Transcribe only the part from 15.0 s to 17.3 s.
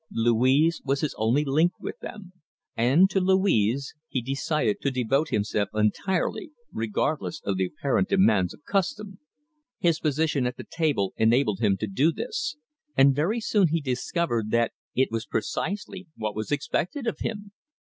was precisely what was expected of